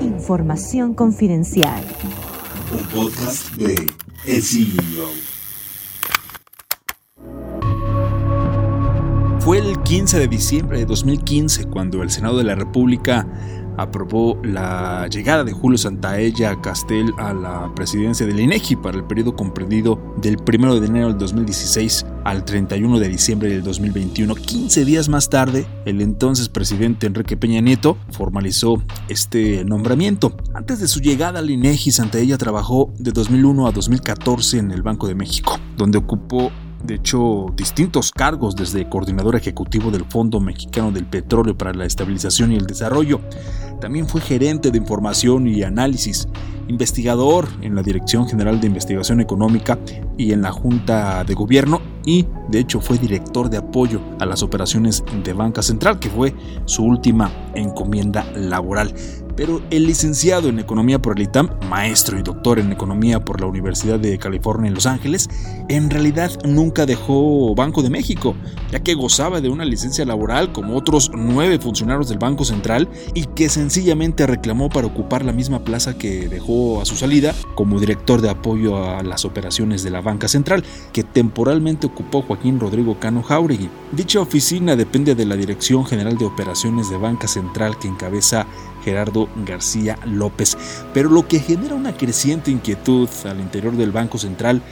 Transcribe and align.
Información 0.00 0.94
confidencial. 0.94 1.82
Un 2.72 2.86
podcast 2.88 3.50
de 3.54 3.74
El 4.26 4.42
CEO. 4.42 5.08
Fue 9.40 9.58
el 9.58 9.82
15 9.82 10.18
de 10.18 10.28
diciembre 10.28 10.78
de 10.78 10.84
2015 10.84 11.64
cuando 11.68 12.02
el 12.02 12.10
Senado 12.10 12.36
de 12.36 12.44
la 12.44 12.54
República 12.54 13.26
aprobó 13.78 14.38
la 14.42 15.06
llegada 15.08 15.44
de 15.44 15.52
Julio 15.52 15.78
Santaella 15.78 16.60
Castel 16.60 17.14
a 17.16 17.32
la 17.32 17.72
presidencia 17.74 18.26
del 18.26 18.40
INEGI 18.40 18.76
para 18.76 18.98
el 18.98 19.04
periodo 19.04 19.34
comprendido 19.34 20.14
del 20.20 20.36
1 20.36 20.80
de 20.80 20.86
enero 20.86 21.08
del 21.08 21.18
2016 21.18 22.04
al 22.24 22.44
31 22.44 22.98
de 22.98 23.08
diciembre 23.08 23.48
del 23.48 23.62
2021. 23.62 24.34
15 24.34 24.84
días 24.84 25.08
más 25.08 25.30
tarde, 25.30 25.66
el 25.86 26.00
entonces 26.02 26.48
presidente 26.48 27.06
Enrique 27.06 27.36
Peña 27.36 27.60
Nieto 27.60 27.96
formalizó 28.10 28.82
este 29.08 29.64
nombramiento. 29.64 30.36
Antes 30.54 30.80
de 30.80 30.88
su 30.88 31.00
llegada 31.00 31.38
al 31.38 31.48
INEGI, 31.48 31.92
Santaella 31.92 32.36
trabajó 32.36 32.92
de 32.98 33.12
2001 33.12 33.66
a 33.66 33.72
2014 33.72 34.58
en 34.58 34.72
el 34.72 34.82
Banco 34.82 35.06
de 35.06 35.14
México, 35.14 35.58
donde 35.76 35.98
ocupó 35.98 36.50
de 36.82 36.94
hecho, 36.94 37.46
distintos 37.56 38.12
cargos 38.12 38.54
desde 38.54 38.88
coordinador 38.88 39.36
ejecutivo 39.36 39.90
del 39.90 40.04
Fondo 40.04 40.40
Mexicano 40.40 40.92
del 40.92 41.06
Petróleo 41.06 41.56
para 41.56 41.72
la 41.72 41.84
Estabilización 41.84 42.52
y 42.52 42.56
el 42.56 42.66
Desarrollo. 42.66 43.20
También 43.80 44.08
fue 44.08 44.20
gerente 44.20 44.70
de 44.70 44.78
información 44.78 45.46
y 45.46 45.62
análisis, 45.62 46.28
investigador 46.68 47.48
en 47.62 47.74
la 47.74 47.82
Dirección 47.82 48.28
General 48.28 48.60
de 48.60 48.68
Investigación 48.68 49.20
Económica 49.20 49.78
y 50.16 50.32
en 50.32 50.42
la 50.42 50.52
Junta 50.52 51.24
de 51.24 51.34
Gobierno 51.34 51.80
y 52.04 52.26
de 52.48 52.60
hecho 52.60 52.80
fue 52.80 52.98
director 52.98 53.50
de 53.50 53.58
apoyo 53.58 54.00
a 54.20 54.26
las 54.26 54.42
operaciones 54.42 55.04
de 55.24 55.32
Banca 55.32 55.62
Central, 55.62 55.98
que 55.98 56.10
fue 56.10 56.34
su 56.64 56.84
última 56.84 57.30
encomienda 57.54 58.24
laboral 58.34 58.94
pero 59.38 59.62
el 59.70 59.86
licenciado 59.86 60.48
en 60.48 60.58
Economía 60.58 60.98
por 61.00 61.16
el 61.16 61.22
ITAM, 61.22 61.48
maestro 61.70 62.18
y 62.18 62.22
doctor 62.22 62.58
en 62.58 62.72
Economía 62.72 63.24
por 63.24 63.40
la 63.40 63.46
Universidad 63.46 64.00
de 64.00 64.18
California 64.18 64.66
en 64.66 64.74
Los 64.74 64.84
Ángeles, 64.84 65.30
en 65.68 65.90
realidad 65.90 66.32
nunca 66.44 66.86
dejó 66.86 67.54
Banco 67.54 67.84
de 67.84 67.88
México, 67.88 68.34
ya 68.72 68.80
que 68.80 68.94
gozaba 68.94 69.40
de 69.40 69.48
una 69.48 69.64
licencia 69.64 70.04
laboral 70.04 70.50
como 70.50 70.76
otros 70.76 71.12
nueve 71.14 71.60
funcionarios 71.60 72.08
del 72.08 72.18
Banco 72.18 72.44
Central 72.44 72.88
y 73.14 73.26
que 73.26 73.48
sencillamente 73.48 74.26
reclamó 74.26 74.70
para 74.70 74.88
ocupar 74.88 75.24
la 75.24 75.32
misma 75.32 75.60
plaza 75.60 75.96
que 75.96 76.28
dejó 76.28 76.82
a 76.82 76.84
su 76.84 76.96
salida 76.96 77.32
como 77.54 77.78
director 77.78 78.20
de 78.20 78.30
apoyo 78.30 78.84
a 78.84 79.04
las 79.04 79.24
operaciones 79.24 79.84
de 79.84 79.90
la 79.90 80.00
Banca 80.00 80.26
Central, 80.26 80.64
que 80.92 81.04
temporalmente 81.04 81.86
ocupó 81.86 82.22
Joaquín 82.22 82.58
Rodrigo 82.58 82.98
Cano 82.98 83.22
Jauregui. 83.22 83.70
Dicha 83.92 84.18
oficina 84.18 84.74
depende 84.74 85.14
de 85.14 85.26
la 85.26 85.36
Dirección 85.36 85.86
General 85.86 86.18
de 86.18 86.24
Operaciones 86.24 86.90
de 86.90 86.96
Banca 86.96 87.28
Central 87.28 87.78
que 87.78 87.86
encabeza 87.86 88.44
Gerardo 88.88 89.28
García 89.44 89.98
López. 90.06 90.56
Pero 90.94 91.10
lo 91.10 91.28
que 91.28 91.40
genera 91.40 91.74
una 91.74 91.94
creciente 91.94 92.50
inquietud 92.50 93.08
al 93.24 93.40
interior 93.40 93.76
del 93.76 93.92
Banco 93.92 94.16
Central 94.16 94.62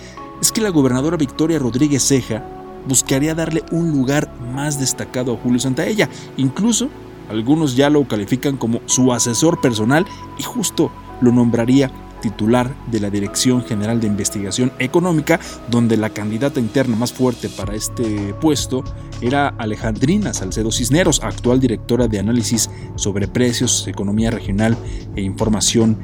es 0.41 0.53
que 0.53 0.63
la 0.63 0.71
gobernadora 0.71 1.19
Victoria 1.19 1.59
Rodríguez 1.59 2.03
Ceja 2.03 2.43
buscaría 2.89 3.35
darle 3.35 3.63
un 3.73 3.93
lugar 3.93 4.33
más 4.55 4.81
destacado 4.81 5.35
a 5.35 5.37
Julio 5.37 5.61
Santaella. 5.61 6.09
Incluso 6.39 6.89
algunos 7.29 7.77
ya 7.77 7.91
lo 7.91 8.07
califican 8.09 8.57
como 8.57 8.81
su 8.87 9.13
asesor 9.13 9.61
personal 9.61 10.07
y 10.39 10.43
justo 10.43 10.91
lo 11.21 11.31
nombraría 11.31 11.91
titular 12.21 12.75
de 12.91 13.01
la 13.01 13.11
Dirección 13.11 13.65
General 13.65 14.01
de 14.01 14.07
Investigación 14.07 14.73
Económica, 14.79 15.41
donde 15.71 15.97
la 15.97 16.11
candidata 16.11 16.61
interna 16.61 16.97
más 16.97 17.13
fuerte 17.13 17.49
para 17.49 17.75
este 17.75 18.35
puesto 18.41 18.85
era 19.21 19.49
Alejandrina 19.49 20.35
Salcedo 20.35 20.71
Cisneros, 20.71 21.23
actual 21.23 21.61
directora 21.61 22.09
de 22.09 22.19
análisis 22.19 22.71
sobre 22.97 23.29
precios, 23.29 23.87
economía 23.89 24.31
regional 24.31 24.77
e 25.15 25.23
información 25.23 25.99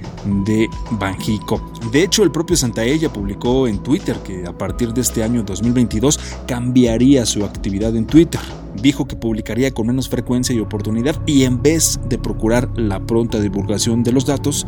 de 0.45 0.69
Banjico. 0.93 1.73
De 1.93 2.03
hecho, 2.03 2.23
el 2.23 2.31
propio 2.31 2.57
Santaella 2.57 3.13
publicó 3.13 3.69
en 3.69 3.83
Twitter 3.83 4.17
que 4.25 4.47
a 4.47 4.57
partir 4.57 4.93
de 4.93 5.03
este 5.03 5.23
año 5.23 5.43
2022 5.43 6.19
cambiaría 6.47 7.27
su 7.27 7.45
actividad 7.45 7.95
en 7.97 8.07
Twitter 8.07 8.41
dijo 8.81 9.07
que 9.07 9.17
publicaría 9.17 9.73
con 9.73 9.87
menos 9.87 10.09
frecuencia 10.09 10.55
y 10.55 10.61
oportunidad 10.61 11.21
y 11.27 11.45
en 11.45 11.63
vez 11.63 12.01
de 12.09 12.19
procurar 12.19 12.69
la 12.77 13.01
pronta 13.01 13.41
divulgación 13.41 14.03
de 14.03 14.13
los 14.13 14.27
datos, 14.27 14.67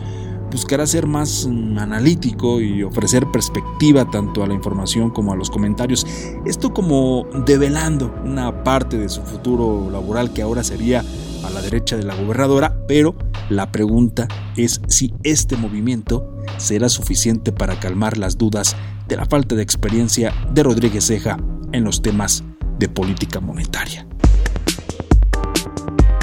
buscará 0.55 0.87
ser 0.87 1.09
más 1.09 1.49
mm, 1.51 1.79
analítico 1.79 2.61
y 2.61 2.85
ofrecer 2.85 3.27
perspectiva 3.33 4.09
tanto 4.09 4.45
a 4.45 4.47
la 4.47 4.55
información 4.55 5.11
como 5.11 5.33
a 5.33 5.37
los 5.37 5.51
comentarios. 5.51 6.07
Esto 6.47 6.73
como 6.73 7.27
develando 7.45 8.15
una 8.25 8.63
parte 8.63 8.97
de 8.97 9.09
su 9.09 9.23
futuro 9.23 9.91
laboral 9.91 10.33
que 10.33 10.43
ahora 10.43 10.63
sería 10.63 11.05
a 11.43 11.51
la 11.51 11.61
derecha 11.61 11.97
de 11.97 12.05
la 12.05 12.15
gobernadora, 12.15 12.79
pero 12.87 13.17
la 13.51 13.73
pregunta 13.73 14.29
es 14.57 14.81
si 14.87 15.13
este 15.25 15.57
movimiento 15.57 16.37
será 16.57 16.89
suficiente 16.89 17.51
para 17.51 17.81
calmar 17.81 18.17
las 18.17 18.39
dudas 18.39 18.77
de 19.09 19.17
la 19.17 19.27
falta 19.27 19.57
de 19.57 19.63
experiencia 19.63 20.33
de 20.53 20.63
Rodríguez 20.63 21.05
Ceja 21.05 21.37
en 21.73 21.83
los 21.83 22.01
temas 22.01 22.45
de 22.79 22.89
política 22.89 23.41
monetaria. 23.41 24.07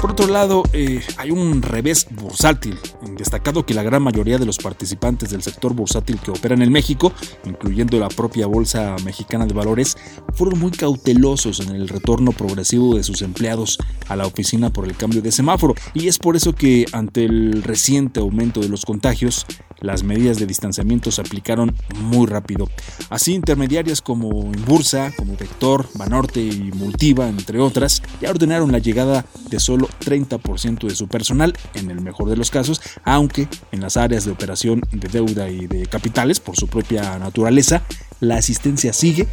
Por 0.02 0.10
otro 0.10 0.26
lado, 0.26 0.64
eh, 0.72 1.00
hay 1.16 1.30
un 1.30 1.62
revés 1.62 2.08
bursátil, 2.10 2.76
destacado 3.16 3.64
que 3.64 3.72
la 3.72 3.84
gran 3.84 4.02
mayoría 4.02 4.36
de 4.36 4.44
los 4.44 4.58
participantes 4.58 5.30
del 5.30 5.44
sector 5.44 5.74
bursátil 5.74 6.18
que 6.18 6.32
operan 6.32 6.60
en 6.60 6.72
México, 6.72 7.12
incluyendo 7.44 8.00
la 8.00 8.08
propia 8.08 8.48
Bolsa 8.48 8.96
Mexicana 9.04 9.46
de 9.46 9.54
Valores, 9.54 9.96
fueron 10.34 10.58
muy 10.58 10.72
cautelosos 10.72 11.60
en 11.60 11.76
el 11.76 11.88
retorno 11.88 12.32
progresivo 12.32 12.96
de 12.96 13.04
sus 13.04 13.22
empleados 13.22 13.78
a 14.08 14.16
la 14.16 14.26
oficina 14.26 14.72
por 14.72 14.86
el 14.86 14.96
cambio 14.96 15.22
de 15.22 15.30
semáforo, 15.30 15.76
y 15.94 16.08
es 16.08 16.18
por 16.18 16.34
eso 16.34 16.52
que 16.52 16.84
ante 16.92 17.24
el 17.24 17.62
reciente 17.62 18.18
aumento 18.18 18.58
de 18.58 18.70
los 18.70 18.84
contagios, 18.84 19.46
las 19.82 20.02
medidas 20.02 20.38
de 20.38 20.46
distanciamiento 20.46 21.10
se 21.10 21.20
aplicaron 21.20 21.74
muy 21.96 22.26
rápido. 22.26 22.68
Así, 23.10 23.34
intermediarias 23.34 24.00
como 24.00 24.30
Inbursa, 24.52 25.12
como 25.16 25.36
Vector, 25.36 25.86
Banorte 25.94 26.40
y 26.40 26.72
Multiva, 26.72 27.28
entre 27.28 27.60
otras, 27.60 28.02
ya 28.20 28.30
ordenaron 28.30 28.72
la 28.72 28.78
llegada 28.78 29.26
de 29.50 29.60
solo 29.60 29.88
30% 30.04 30.88
de 30.88 30.94
su 30.94 31.08
personal, 31.08 31.54
en 31.74 31.90
el 31.90 32.00
mejor 32.00 32.30
de 32.30 32.36
los 32.36 32.50
casos, 32.50 32.80
aunque 33.04 33.48
en 33.72 33.80
las 33.80 33.96
áreas 33.96 34.24
de 34.24 34.32
operación 34.32 34.82
de 34.92 35.08
deuda 35.08 35.50
y 35.50 35.66
de 35.66 35.86
capitales, 35.86 36.40
por 36.40 36.56
su 36.56 36.68
propia 36.68 37.18
naturaleza, 37.18 37.82
la 38.20 38.36
asistencia 38.36 38.92
sigue 38.92 39.26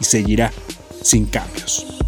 y 0.00 0.04
seguirá 0.04 0.52
sin 1.02 1.26
cambios. 1.26 2.07